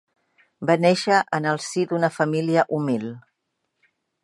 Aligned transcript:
Va 0.69 0.75
néixer 0.85 1.19
en 1.39 1.47
el 1.51 1.61
si 1.67 1.85
d'una 1.91 2.11
família 2.17 2.65
humil. 2.79 3.07